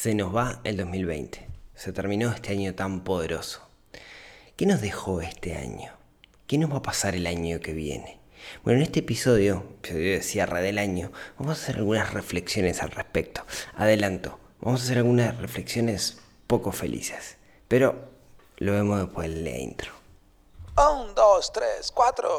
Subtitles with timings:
[0.00, 1.46] Se nos va el 2020.
[1.74, 3.60] Se terminó este año tan poderoso.
[4.56, 5.92] ¿Qué nos dejó este año?
[6.46, 8.18] ¿Qué nos va a pasar el año que viene?
[8.64, 12.92] Bueno, en este episodio, episodio de cierre del año, vamos a hacer algunas reflexiones al
[12.92, 13.42] respecto.
[13.76, 17.36] Adelanto, vamos a hacer algunas reflexiones poco felices,
[17.68, 18.08] pero
[18.56, 19.92] lo vemos después de la intro.
[20.78, 22.38] Un, dos, tres, cuatro.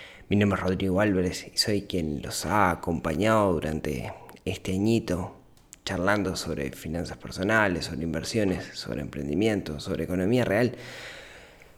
[0.31, 4.13] Mi nombre es Rodrigo Álvarez y soy quien los ha acompañado durante
[4.45, 5.35] este añito
[5.83, 10.77] charlando sobre finanzas personales, sobre inversiones, sobre emprendimiento, sobre economía real,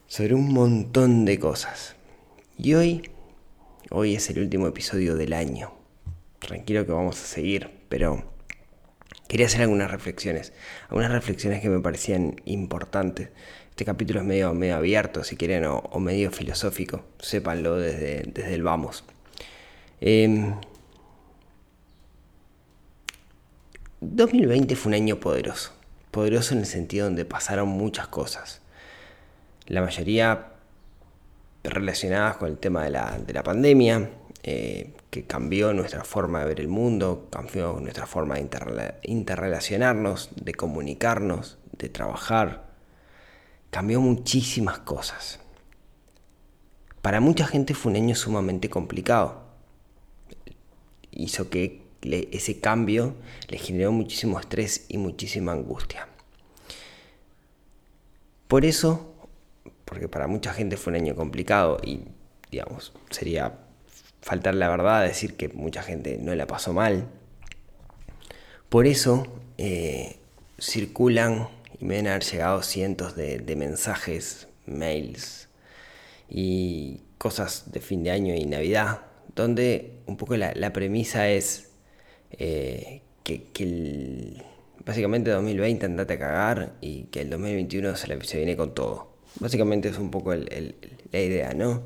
[0.06, 1.96] sobre un montón de cosas.
[2.56, 3.10] Y hoy,
[3.90, 5.74] hoy es el último episodio del año.
[6.38, 8.36] Tranquilo que vamos a seguir, pero
[9.28, 10.54] quería hacer algunas reflexiones,
[10.90, 13.30] algunas reflexiones que me parecían importantes.
[13.74, 18.62] Este capítulo es medio, medio abierto, si quieren, o, medio filosófico, sépanlo desde, desde el
[18.62, 19.04] vamos.
[20.00, 20.54] Eh,
[24.00, 25.74] 2020 fue un año poderoso,
[26.12, 28.62] poderoso en el sentido donde pasaron muchas cosas.
[29.66, 30.50] La mayoría
[31.64, 34.12] relacionadas con el tema de la, de la pandemia,
[34.44, 40.30] eh, que cambió nuestra forma de ver el mundo, cambió nuestra forma de interrela interrelacionarnos,
[40.36, 42.73] de comunicarnos, de trabajar.
[43.74, 45.40] Cambió muchísimas cosas.
[47.02, 49.42] Para mucha gente fue un año sumamente complicado.
[51.10, 53.16] Hizo que ese cambio
[53.48, 56.08] le generó muchísimo estrés y muchísima angustia.
[58.48, 59.12] Por eso,
[59.86, 62.02] porque para mucha gente fue un año complicado y,
[62.52, 63.58] digamos, sería
[64.22, 67.08] faltar la verdad decir que mucha gente no la pasó mal.
[68.70, 69.26] Por eso
[69.58, 70.20] eh,
[70.60, 71.48] circulan
[71.84, 75.50] me han llegado cientos de, mensajes, mails
[76.30, 79.02] y cosas de fin de año y Navidad,
[79.36, 81.72] donde un poco la, premisa es
[82.32, 84.42] eh, que,
[84.86, 89.14] básicamente 2020 andate a cagar y que el 2021 se, viene con todo.
[89.40, 91.84] Básicamente es un poco la idea, ¿no?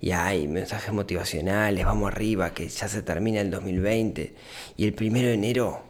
[0.00, 4.34] Y hay mensajes motivacionales, vamos arriba, que ya se termina el 2020
[4.76, 5.82] y el primero de enero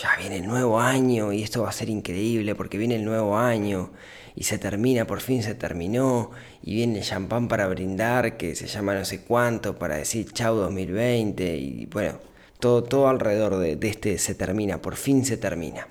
[0.00, 3.36] ya viene el nuevo año y esto va a ser increíble porque viene el nuevo
[3.36, 3.92] año
[4.34, 6.30] y se termina, por fin se terminó
[6.62, 10.56] y viene el champán para brindar que se llama no sé cuánto para decir chau
[10.56, 12.18] 2020 y bueno,
[12.60, 15.88] todo, todo alrededor de, este se termina, por fin se termina.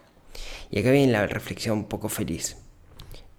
[0.72, 2.58] Y acá viene la reflexión poco feliz.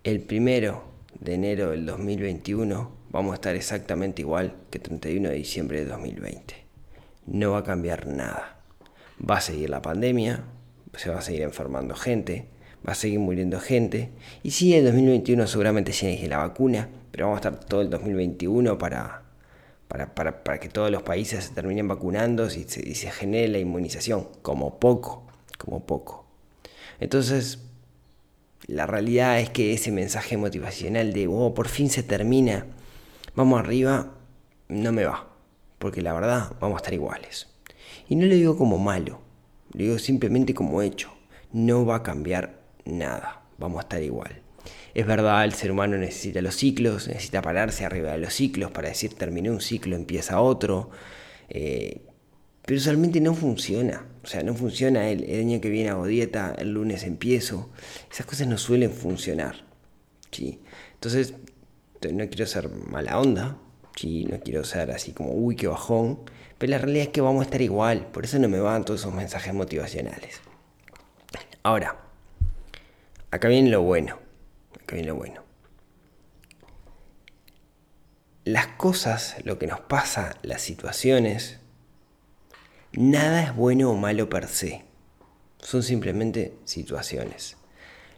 [0.05, 0.85] El primero
[1.19, 6.55] de enero del 2021 vamos a estar exactamente igual que 31 de diciembre de 2020.
[7.27, 8.61] No va a cambiar nada.
[9.29, 10.45] Va a seguir la pandemia,
[10.95, 12.47] se va a seguir enfermando gente,
[12.87, 14.11] va a seguir muriendo gente.
[14.43, 18.79] Y sí, el 2021 seguramente llegue la vacuna, pero vamos a estar todo el 2021
[18.79, 19.23] para,
[19.89, 23.49] para, para, para que todos los países se terminen vacunando y se, y se genere
[23.49, 25.27] la inmunización, como poco,
[25.59, 26.27] como poco.
[27.01, 27.61] Entonces,
[28.67, 32.67] la realidad es que ese mensaje motivacional de, oh, por fin se termina,
[33.35, 34.15] vamos arriba,
[34.69, 35.29] no me va.
[35.79, 37.49] Porque la verdad, vamos a estar iguales.
[38.09, 39.23] Y no lo digo como malo,
[39.73, 41.13] lo digo simplemente como hecho.
[41.53, 44.43] No va a cambiar nada, vamos a estar igual.
[44.95, 48.89] Es verdad, el ser humano necesita los ciclos, necesita pararse arriba de los ciclos para
[48.89, 50.91] decir terminé un ciclo, empieza otro.
[51.49, 52.03] Eh,
[52.65, 54.07] pero usualmente no funciona.
[54.23, 57.71] O sea, no funciona el, el, año que viene hago dieta, el lunes empiezo.
[58.11, 59.65] Esas cosas no suelen funcionar.
[60.31, 60.61] ¿sí?
[60.95, 61.35] Entonces,
[62.13, 63.59] no quiero ser mala onda,
[64.01, 64.25] ¿sí?
[64.25, 66.21] no quiero ser así como, uy, qué bajón.
[66.59, 68.07] Pero la realidad es que vamos a estar igual.
[68.07, 70.41] Por eso no me van todos esos mensajes motivacionales.
[71.63, 71.97] Ahora,
[73.31, 74.19] acá viene lo bueno.
[74.83, 75.43] Acá viene lo bueno.
[78.45, 81.61] Las cosas, lo que nos pasa, las situaciones,
[82.93, 84.83] Nada es bueno o malo per se.
[85.61, 87.57] Son simplemente situaciones.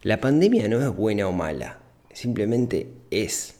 [0.02, 1.78] La pandemia no es buena o mala,
[2.14, 3.56] simplemente es.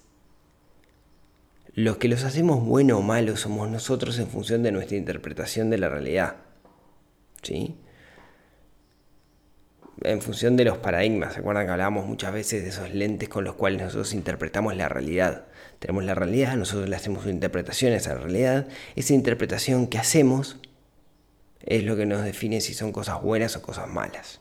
[1.74, 5.78] Los que los hacemos bueno o malo somos nosotros en función de nuestra interpretación de
[5.78, 6.36] la realidad.
[7.42, 7.76] ¿Sí?
[10.04, 11.34] en función de los paradigmas.
[11.34, 14.88] ¿Se acuerdan que hablábamos muchas veces de esos lentes con los cuales nosotros interpretamos la
[14.88, 15.46] realidad?
[15.78, 18.66] Tenemos la realidad, nosotros le hacemos una interpretación a esa realidad.
[18.96, 20.58] Esa interpretación que hacemos
[21.60, 24.40] es lo que nos define si son cosas buenas o cosas malas.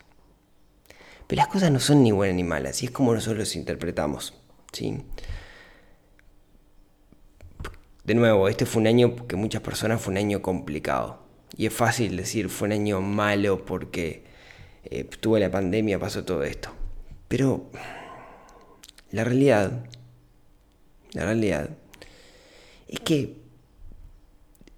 [1.27, 4.33] Pero las cosas no son ni buenas ni malas, y es como nosotros las interpretamos.
[4.73, 5.03] ¿sí?
[8.03, 11.19] De nuevo, este fue un año que muchas personas fue un año complicado.
[11.55, 14.23] Y es fácil decir fue un año malo porque
[14.85, 16.69] eh, tuve la pandemia, pasó todo esto.
[17.27, 17.69] Pero
[19.11, 19.85] la realidad,
[21.13, 21.69] la realidad
[22.87, 23.37] es que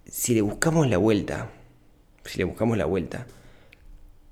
[0.06, 1.50] si le buscamos la vuelta,
[2.24, 3.26] si le buscamos la vuelta,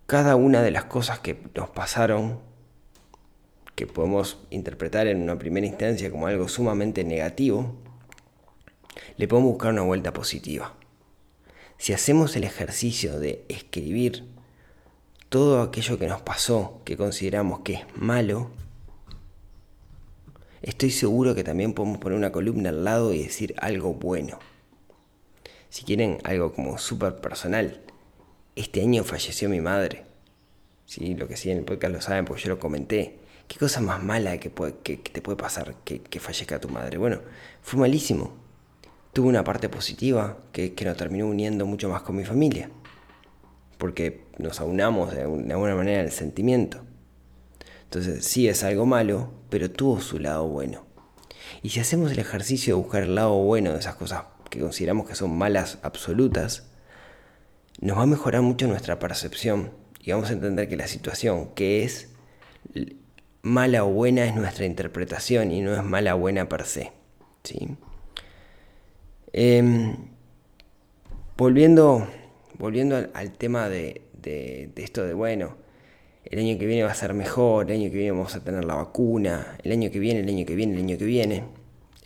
[0.06, 2.40] cada una de las cosas que nos pasaron,
[3.74, 7.74] que podemos interpretar en una primera instancia como algo sumamente negativo,
[9.16, 10.74] le podemos buscar una vuelta positiva.
[11.78, 14.24] Si hacemos el ejercicio de escribir
[15.28, 18.50] todo aquello que nos pasó, que consideramos que es malo,
[20.60, 24.38] estoy seguro que también podemos poner una columna al lado y decir algo bueno.
[25.70, 27.80] Si quieren algo como súper personal,
[28.54, 30.04] este año falleció mi madre.
[30.84, 31.14] ¿Sí?
[31.14, 33.18] Lo que sí en el podcast lo saben porque yo lo comenté.
[33.48, 36.98] ¿Qué cosa más mala que, te puede pasar que, que fallezca tu madre?
[36.98, 37.22] Bueno,
[37.62, 38.41] fue malísimo
[39.12, 42.70] tuve una parte positiva que, que nos terminó uniendo mucho más con mi familia,
[43.78, 46.82] porque nos aunamos de, alguna manera en el sentimiento.
[47.84, 50.86] Entonces sí es algo malo, pero tuvo su lado bueno.
[51.62, 55.06] Y si hacemos el ejercicio de buscar el lado bueno de esas cosas que consideramos
[55.06, 56.68] que son malas absolutas,
[57.80, 61.84] nos va a mejorar mucho nuestra percepción y vamos a entender que la situación que
[61.84, 62.08] es
[63.42, 66.92] mala o buena es nuestra interpretación y no es mala o buena per se.
[67.42, 67.76] ¿sí?
[69.32, 69.96] Em,
[71.36, 72.06] volviendo
[72.62, 74.02] volviendo al, tema de,
[74.76, 75.56] esto de, bueno,
[76.24, 78.64] el año que viene va a ser mejor, el año que viene vamos a tener
[78.64, 81.44] la vacuna, el año que viene, el año que viene, el año que viene.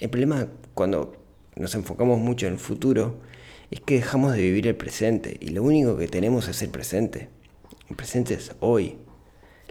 [0.00, 1.14] El problema cuando
[1.56, 3.18] nos enfocamos mucho en el futuro
[3.70, 7.28] es que dejamos de vivir el presente y lo único que tenemos es el presente.
[7.90, 8.96] El presente es hoy.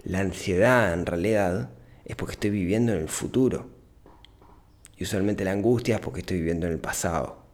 [0.04, 1.70] La ansiedad en realidad
[2.04, 3.70] es porque estoy viviendo en el futuro.
[4.96, 7.45] Y usualmente la angustia es porque estoy viviendo en el pasado.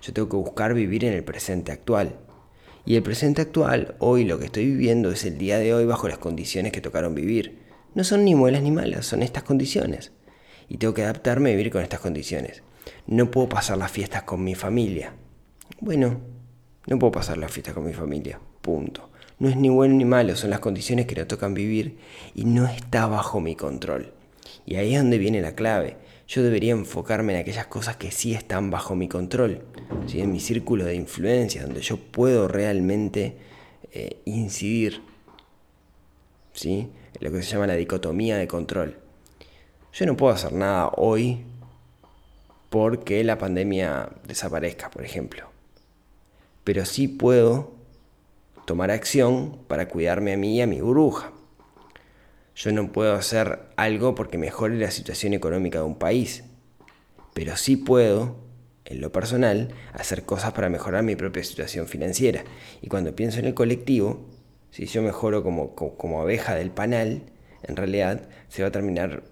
[0.00, 2.16] Yo tengo que buscar vivir en el presente actual.
[2.84, 6.08] Y el presente actual, hoy lo que estoy viviendo es el día de hoy bajo
[6.08, 7.58] las condiciones que tocaron vivir.
[7.94, 10.12] No son ni buenas ni malas, son estas condiciones.
[10.68, 12.62] Y tengo que adaptarme a vivir con estas condiciones.
[13.06, 15.12] No puedo pasar las fiestas con mi familia.
[15.80, 16.20] Bueno,
[16.86, 18.40] no puedo pasar las fiestas con mi familia.
[18.62, 19.10] Punto.
[19.38, 21.98] No es ni bueno ni malo, son las condiciones que nos tocan vivir
[22.34, 24.12] y no está bajo mi control.
[24.66, 25.96] Y ahí es donde viene la clave
[26.28, 29.62] yo debería enfocarme en aquellas cosas que sí están bajo mi control,
[30.06, 30.20] ¿sí?
[30.20, 33.38] en mi círculo de influencia, donde yo puedo realmente
[33.92, 35.00] eh, incidir,
[36.52, 36.90] ¿sí?
[37.20, 38.98] lo que se llama la dicotomía de control.
[39.94, 41.44] Yo no puedo hacer nada hoy
[42.68, 45.48] porque la pandemia desaparezca, por ejemplo,
[46.62, 47.72] pero sí puedo
[48.66, 51.32] tomar acción para cuidarme a mí y a mi burbuja.
[52.58, 56.42] Yo no puedo hacer algo porque mejore la situación económica de un país,
[57.32, 58.34] pero sí puedo,
[58.84, 62.42] en lo personal, hacer cosas para mejorar mi propia situación financiera.
[62.82, 64.26] Y cuando pienso en el colectivo,
[64.72, 67.22] si yo mejoro como, como, abeja del panal,
[67.62, 69.22] en realidad se va a terminar,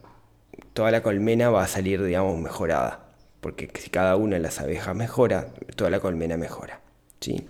[0.72, 3.08] toda la colmena va a salir, digamos, mejorada.
[3.40, 6.80] Porque si cada una de las abejas mejora, toda la colmena mejora.
[7.20, 7.48] ¿sí?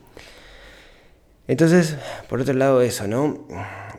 [1.48, 1.96] Entonces,
[2.30, 3.46] por otro lado, eso, ¿no?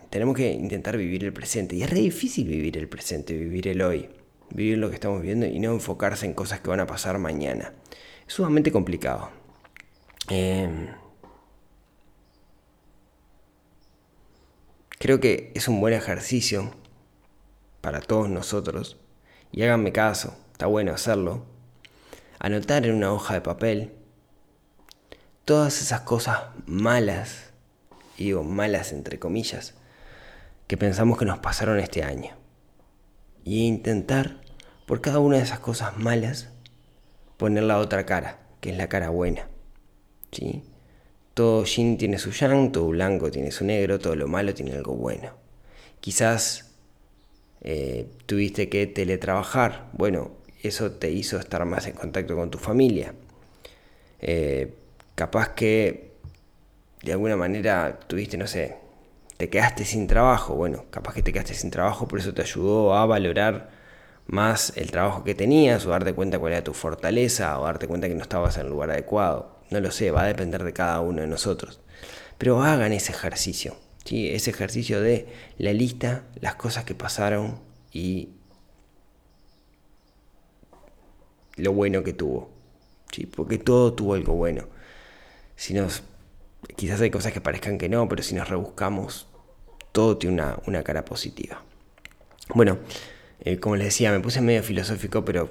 [0.09, 1.75] Tenemos que intentar vivir el presente.
[1.75, 4.09] Y es re difícil vivir el presente, vivir el hoy,
[4.49, 7.73] vivir lo que estamos viviendo y no enfocarse en cosas que van a pasar mañana.
[8.27, 9.29] Es sumamente complicado.
[10.29, 10.87] Em,
[14.99, 16.71] creo que es un buen ejercicio
[17.81, 18.97] para todos nosotros.
[19.51, 21.45] Y háganme caso, está bueno hacerlo.
[22.39, 23.93] Anotar en una hoja de papel
[25.45, 27.51] todas esas cosas malas,
[28.17, 29.75] digo malas entre comillas,
[30.67, 32.35] que pensamos que nos pasaron este año.
[33.43, 34.41] Y intentar,
[34.85, 36.49] por cada una de esas cosas malas,
[37.37, 39.47] poner la otra cara, que es la cara buena.
[40.31, 40.63] ¿Sí?
[41.33, 44.95] Todo yin tiene su yang, todo blanco tiene su negro, todo lo malo tiene algo
[44.95, 45.31] bueno.
[46.01, 46.71] Quizás
[47.61, 50.31] eh, tuviste que teletrabajar, bueno,
[50.63, 53.13] eso te hizo estar más en contacto con tu familia.
[54.19, 54.73] Eh,
[55.15, 56.11] capaz que
[57.03, 58.75] de alguna manera tuviste, no sé,
[59.37, 60.55] te quedaste sin trabajo.
[60.55, 63.69] Bueno, capaz que te quedaste sin trabajo, por eso te ayudó a valorar
[64.25, 68.07] más el trabajo que tenías, o darte cuenta cuál era tu fortaleza, o darte cuenta
[68.07, 69.57] que no estabas en el lugar adecuado.
[69.69, 71.79] No lo sé, va a depender de cada uno de nosotros.
[72.37, 73.75] Pero hagan ese ejercicio.
[74.05, 74.29] ¿sí?
[74.29, 75.27] Ese ejercicio de
[75.57, 77.59] la lista, las cosas que pasaron
[77.91, 78.29] y
[81.55, 82.49] lo bueno que tuvo.
[83.11, 83.25] ¿sí?
[83.25, 84.65] Porque todo tuvo algo bueno.
[85.55, 86.03] Si nos,
[86.75, 89.27] quizás hay cosas que parezcan que no, pero si nos rebuscamos,
[89.91, 91.63] todo tiene una, cara positiva.
[92.53, 92.79] Bueno,
[93.41, 95.49] eh, como les decía, me puse medio filosófico, pero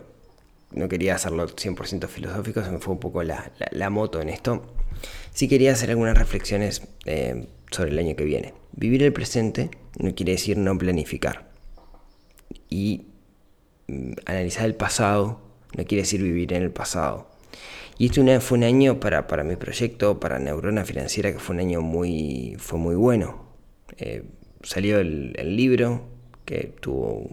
[0.72, 4.62] no quería hacerlo 100% filosófico, se me fue un poco la, moto en esto.
[5.32, 8.54] Sí quería hacer algunas reflexiones eh, sobre el año que viene.
[8.72, 11.50] Vivir el presente no quiere decir no planificar.
[12.68, 13.06] Y
[13.88, 15.40] mm, analizar el pasado
[15.76, 17.28] no quiere decir vivir en el pasado.
[17.98, 21.60] Y este fue un año para, para mi proyecto, para Neurona Financiera, que fue un
[21.60, 23.46] año muy, fue muy bueno.
[23.96, 24.24] Eh,
[24.62, 26.02] salió el, libro,
[26.44, 27.26] que tuvo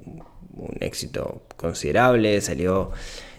[0.53, 2.91] un, éxito considerable, salió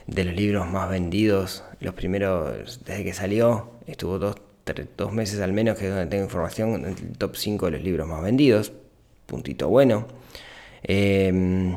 [0.07, 4.37] de los libros más vendidos, los primeros, desde que salió, estuvo dos,
[4.97, 7.83] dos meses al menos, que es donde tengo información, en el top 5 de los
[7.83, 8.73] libros más vendidos,
[9.27, 10.07] puntito bueno.
[10.83, 11.77] Em,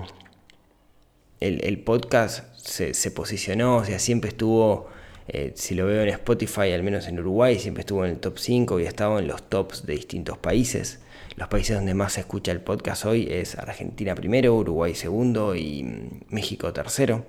[1.39, 4.89] el, podcast se, se, posicionó, o sea, siempre estuvo,
[5.27, 8.38] eh, si lo veo en Spotify, al menos en Uruguay, siempre estuvo en el top
[8.38, 11.00] 5 y ha estado en los tops de distintos países.
[11.36, 15.84] Los países donde más se escucha el podcast hoy es Argentina primero, Uruguay segundo y
[15.84, 17.25] mm, México tercero.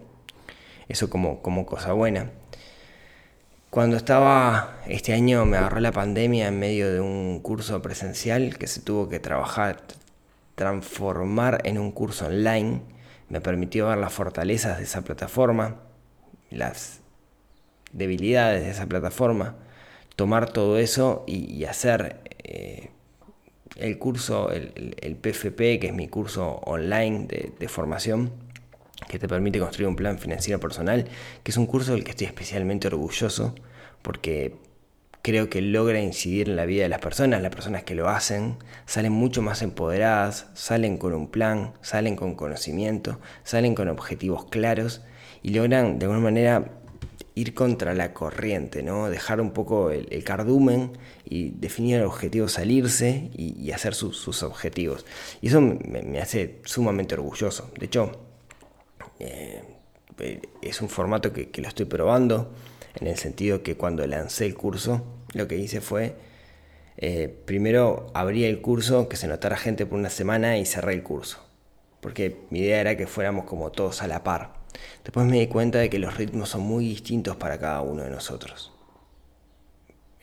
[0.89, 2.31] Eso como, como cosa buena.
[3.71, 8.67] Cuando estaba este año me agarró la pandemia en medio de un curso presencial que
[8.67, 9.83] se tuvo que trabajar,
[10.55, 12.81] transformar en un curso online.
[13.29, 15.83] Me permitió ver las fortalezas de esa plataforma,
[16.51, 17.01] las
[17.93, 19.57] debilidades de esa plataforma,
[20.17, 22.91] tomar todo eso y, hacer eh,
[23.77, 27.27] el curso, el, PFP, que es mi curso online
[27.59, 28.33] de, formación
[29.09, 31.07] que te permite construir un plan financiero personal,
[31.43, 33.55] que es un curso del que estoy especialmente orgulloso
[34.03, 34.57] porque
[35.23, 37.43] creo que logra incidir en la vida de las personas.
[37.43, 42.35] Las personas que lo hacen salen mucho más empoderadas, salen con un plan, salen con
[42.35, 45.03] conocimiento, salen con objetivos claros
[45.43, 46.78] y logran de alguna manera
[47.39, 49.09] ir contra la corriente, ¿no?
[49.09, 55.07] dejar un poco el, cardumen y definir el objetivo, salirse y, hacer sus objetivos.
[55.41, 57.71] Y eso me, hace sumamente orgulloso.
[57.79, 58.11] De hecho,
[59.21, 59.63] eh,
[60.63, 62.53] es un formato que, lo estoy probando,
[63.01, 66.17] en el sentido que cuando lancé el curso, lo que hice fue,
[66.97, 71.05] eh, primero abrí el curso, que se notara gente por una semana y cerré el
[71.05, 71.39] curso,
[72.01, 74.58] porque mi idea era que fuéramos como todos a la par.
[75.05, 78.11] Después me di cuenta de que los ritmos son muy distintos para cada uno de
[78.11, 78.73] nosotros.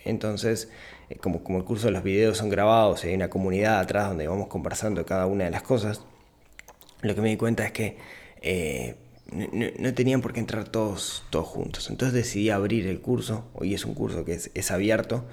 [0.04, 0.70] Entonces,
[1.10, 4.10] eh, como, como el curso de los videos son grabados y hay una comunidad atrás
[4.10, 6.02] donde vamos conversando cada una de las cosas,
[7.02, 7.98] lo que me di cuenta es que
[8.42, 8.96] eh,
[9.32, 11.90] no, tenían por qué entrar todos, todos juntos.
[11.90, 15.26] Entonces decidí abrir el curso, hoy es un curso que es, abierto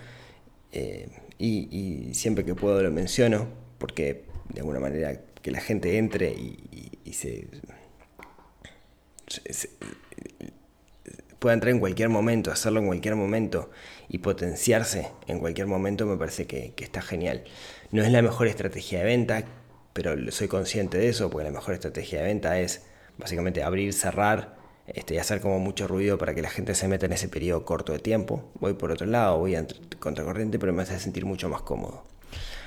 [0.73, 6.31] eh, y, siempre que puedo lo menciono porque de alguna manera que la gente entre
[6.31, 7.47] y, se,
[11.39, 13.71] pueda entrar en cualquier momento, hacerlo en cualquier momento
[14.09, 17.45] y potenciarse en cualquier momento me parece que, que está genial.
[17.91, 19.45] No es la mejor estrategia de venta,
[19.93, 22.83] pero soy consciente de eso porque la mejor estrategia de venta es
[23.19, 27.07] básicamente abrir, cerrar este, y hacer como mucho ruido para que la gente se meta
[27.07, 28.51] en ese periodo corto de tiempo.
[28.61, 29.67] Voy por otro lado, voy a
[29.99, 32.05] contracorriente, pero me hace sentir mucho más cómodo.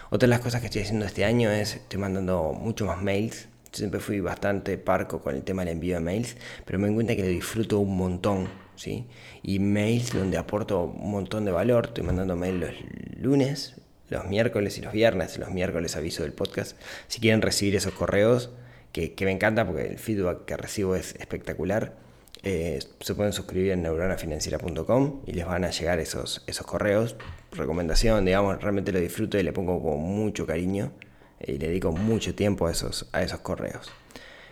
[0.09, 3.47] Otra de las cosas que estoy haciendo este año es, estoy mandando mucho más mails.
[3.75, 7.13] Siempre fui bastante parco con el tema del envío de mails, pero me doy cuenta
[7.13, 9.05] que lo disfruto un montón, ¿sí?
[9.43, 11.87] Y mails donde aporto un montón de valor.
[11.87, 12.71] Estoy mandando mails los
[13.19, 13.75] lunes,
[14.07, 15.37] los miércoles y los viernes.
[15.37, 16.77] Los miércoles aviso del podcast.
[17.09, 18.49] Si quieren recibir esos correos,
[18.93, 21.97] que, me encanta porque el feedback que recibo es espectacular.
[22.43, 27.17] Eh, se pueden suscribir en neuronafinanciera.com y les van a llegar esos, esos correos.
[27.51, 30.93] Recomendación, digamos, realmente lo disfruto y le pongo con mucho cariño
[31.39, 33.91] y le dedico mucho tiempo a esos, a esos correos.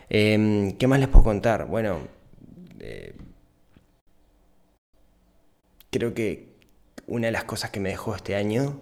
[0.09, 1.67] Em, ¿Qué más les puedo contar?
[1.67, 1.99] Bueno,
[2.79, 3.13] eh,
[5.89, 6.53] creo que
[7.07, 8.81] una de las cosas que me dejó este año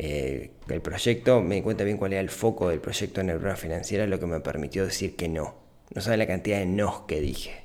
[0.00, 3.56] eh, el proyecto, me di cuenta bien cuál era el foco del proyecto de Neurona
[3.56, 5.56] Financiera, lo que me permitió decir que no.
[5.94, 7.64] No sabe la cantidad de nos que dije.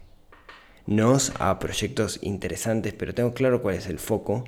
[0.88, 4.46] Nos a proyectos interesantes, pero tengo claro cuál es el foco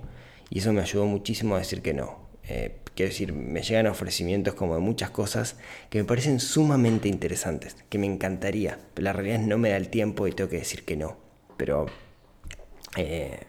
[0.50, 2.28] y eso me ayudó muchísimo a decir que no.
[2.48, 5.58] Eh, quiero decir, me llegan ofrecimientos como de muchas cosas
[5.90, 9.90] que me parecen sumamente interesantes, que me encantaría, pero la realidad no me da el
[9.90, 11.18] tiempo y tengo que decir que no.
[11.58, 11.88] Pero
[12.96, 13.40] eh,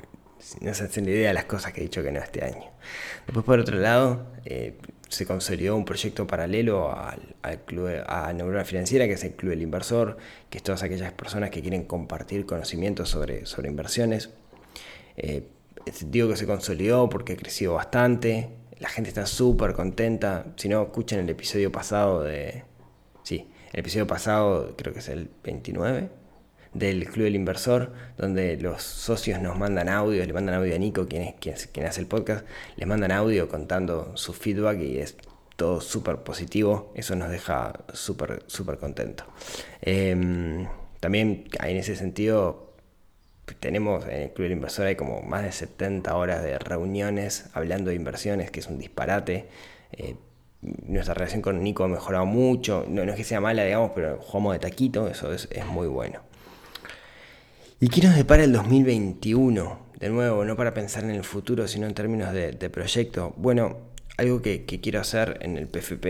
[0.60, 2.70] no se hacen la idea de las cosas que he dicho que no este año.
[3.26, 4.74] Después, por otro lado, eh,
[5.08, 9.62] se consolidó un proyecto paralelo al, club, a Neurona Financiera, que es el Club del
[9.62, 10.16] Inversor,
[10.50, 14.30] que es todas aquellas personas que quieren compartir conocimientos sobre, sobre inversiones.
[15.16, 15.44] Eh,
[16.06, 18.50] digo que se consolidó porque ha crecido bastante.
[18.78, 20.46] La gente está súper contenta.
[20.56, 22.64] Si no, escuchen el episodio pasado de...
[23.22, 26.10] Sí, el episodio pasado creo que es el 29
[26.72, 31.06] del Club del Inversor, donde los socios nos mandan audio, le mandan audio a Nico,
[31.06, 35.16] quien, es, quien, quien hace el podcast, les mandan audio contando su feedback y es
[35.56, 39.26] todo súper positivo, eso nos deja súper, súper contentos.
[39.80, 40.66] Em,
[41.00, 42.65] también en ese sentido
[43.54, 47.90] tenemos en el Club del Inversor hay como más de 70 horas de reuniones hablando
[47.90, 49.48] de inversiones, que es un disparate.
[49.92, 50.16] Eh,
[50.62, 54.54] nuestra relación con Nico ha mejorado mucho, no, es que sea mala, digamos, pero jugamos
[54.54, 56.20] de taquito, eso es, muy bueno.
[57.78, 59.86] ¿Y qué nos depara el 2021?
[60.00, 63.32] De nuevo, no para pensar en el futuro, sino en términos de, de proyecto.
[63.36, 63.76] Bueno,
[64.16, 66.06] algo que, quiero hacer en el PFP,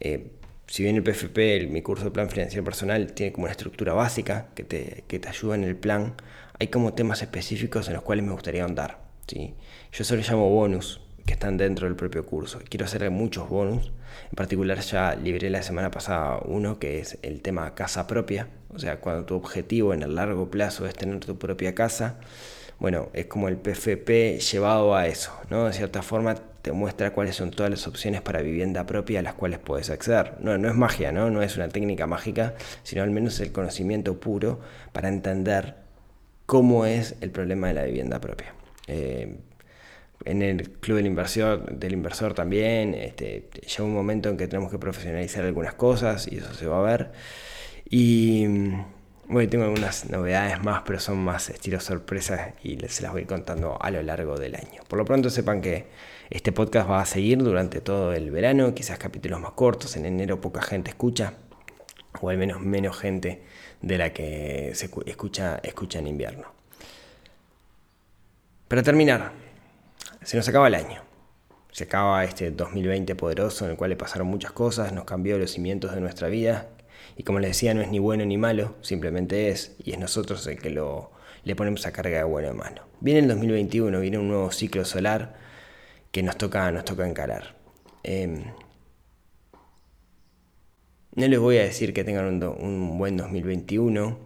[0.00, 0.32] eh,
[0.66, 4.48] si bien el PFP, mi curso de plan financiero personal, tiene como una estructura básica
[4.54, 6.14] que te, que te ayuda en el plan,
[6.60, 8.98] hay como temas específicos en los cuales me gustaría ahondar.
[9.26, 9.54] ¿sí?
[9.92, 12.58] Yo solo llamo bonus, que están dentro del propio curso.
[12.68, 13.92] Quiero hacer muchos bonus.
[14.30, 18.48] En particular ya libré la semana pasada uno que es el tema casa propia.
[18.70, 22.18] O sea, cuando tu objetivo en el largo plazo es tener tu propia casa,
[22.78, 25.66] bueno, es como el PFP llevado a eso, ¿no?
[25.66, 29.34] De cierta forma te muestra cuáles son todas las opciones para vivienda propia a las
[29.34, 30.34] cuales puedes acceder.
[30.40, 31.28] No, no es magia, ¿no?
[31.30, 34.60] No es una técnica mágica, sino al menos el conocimiento puro
[34.92, 35.87] para entender
[36.48, 38.54] cómo es el problema de la vivienda propia.
[38.86, 39.36] Eh,
[40.24, 44.70] en el club del inversor, del inversor también, este, llega un momento en que tenemos
[44.70, 47.12] que profesionalizar algunas cosas y eso se va a ver.
[47.90, 48.46] Y
[49.26, 53.76] bueno, tengo algunas novedades más, pero son más estilo sorpresas y se las voy contando
[53.78, 54.80] a lo largo del año.
[54.88, 55.84] Por lo pronto sepan que
[56.30, 60.40] este podcast va a seguir durante todo el verano, quizás capítulos más cortos, en enero
[60.40, 61.34] poca gente escucha,
[62.22, 63.42] o al menos menos gente
[63.82, 66.52] de la que se escucha, escucha en invierno.
[68.68, 69.32] Para terminar,
[70.22, 71.02] se nos acaba el año.
[71.70, 75.52] Se acaba este 2020 poderoso en el cual le pasaron muchas cosas, nos cambió los
[75.52, 76.68] cimientos de nuestra vida,
[77.16, 80.46] y como les decía, no es ni bueno ni malo, simplemente es, y es nosotros
[80.46, 81.10] el que lo,
[81.44, 82.82] le ponemos a carga de bueno o malo.
[83.00, 85.34] Viene el 2021, viene un nuevo ciclo solar
[86.12, 87.54] que nos toca, nos toca encarar.
[88.02, 88.44] Em,
[91.14, 94.18] no les voy a decir que tengan un, un, buen 2021,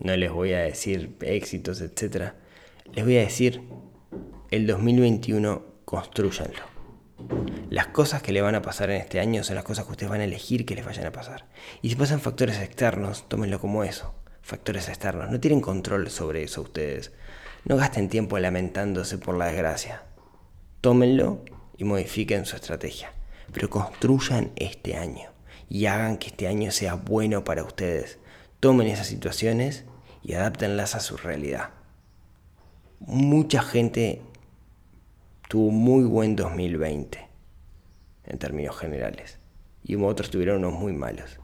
[0.00, 2.32] no les voy a decir éxitos, etc.
[2.94, 3.62] Les voy a decir,
[4.50, 6.74] el 2021 construyanlo.
[7.70, 10.10] Las cosas que le van a pasar en este año son las cosas que ustedes
[10.10, 11.46] van a elegir que les vayan a pasar.
[11.82, 15.30] Y si pasan factores externos, tómenlo como eso, factores externos.
[15.30, 17.12] No tienen control sobre eso ustedes.
[17.64, 20.02] No gasten tiempo lamentándose por la desgracia.
[20.80, 21.44] Tómenlo
[21.76, 23.12] y modifiquen su estrategia.
[23.52, 25.33] Pero construyan este año
[25.68, 28.18] y hagan que este año sea bueno para ustedes.
[28.60, 29.84] Tomen esas situaciones
[30.22, 31.70] y adáptenlas a su realidad.
[33.00, 34.22] Mucha gente
[35.48, 37.28] tuvo muy buen 2020
[38.26, 39.38] en términos generales
[39.82, 41.38] y otros tuvieron unos muy malos.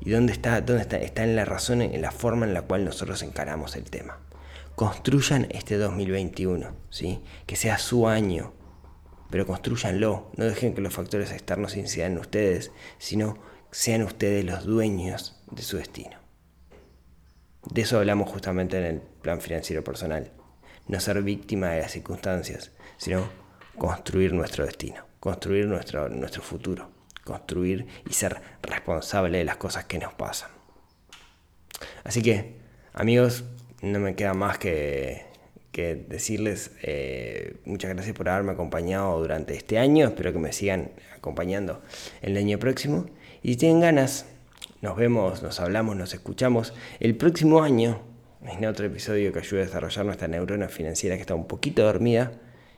[0.00, 0.60] ¿Y dónde está?
[0.60, 0.96] ¿Dónde está?
[0.96, 4.18] Está en la razón, en la forma en la cual nosotros encaramos el tema.
[4.74, 7.20] Construyan este 2021, ¿sí?
[7.46, 8.52] Que sea su año,
[9.32, 10.30] pero construyanlo.
[10.36, 13.38] No dejen que los factores externos incidan en ustedes, sino
[13.70, 16.18] sean ustedes los dueños de su destino.
[17.64, 20.30] De eso hablamos justamente en el plan financiero personal.
[20.86, 23.26] No ser víctima de las circunstancias, sino
[23.78, 26.90] construir nuestro destino, construir nuestro, nuestro futuro,
[27.24, 30.50] construir y ser responsable de las cosas que nos pasan.
[32.04, 32.58] Así que,
[32.92, 33.44] amigos,
[33.80, 35.31] no me queda más que,
[35.72, 40.06] que decirles eh, muchas gracias por haberme acompañado durante este año.
[40.06, 41.82] Espero que me sigan acompañando
[42.20, 43.06] el año próximo.
[43.42, 44.26] Y si tienen ganas,
[44.82, 48.02] nos vemos, nos hablamos, nos escuchamos el próximo año
[48.46, 52.32] en otro episodio que ayude a desarrollar nuestra neurona financiera que está un poquito dormida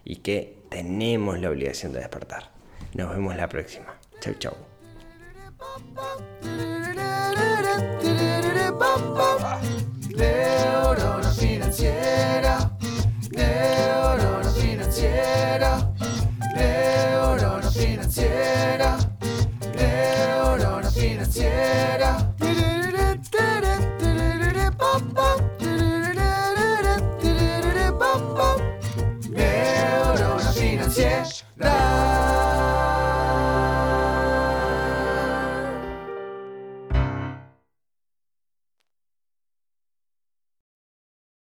[0.05, 2.51] y que tenemos la obligación de despertar.
[2.95, 3.99] Nos vemos la próxima.
[4.21, 4.55] Chau, chau.
[21.35, 22.24] quisiera